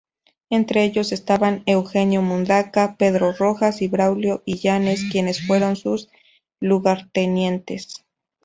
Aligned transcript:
Entre 0.49 0.83
ellos 0.83 1.11
estaban 1.11 1.61
Eugenio 1.67 2.23
Mundaca, 2.23 2.95
Pedro 2.97 3.33
Rojas 3.33 3.83
y 3.83 3.87
Braulio 3.87 4.41
Illanes 4.47 5.03
quienes 5.11 5.45
fueron 5.45 5.75
sus 5.75 6.09
lugartenientes. 6.59 8.03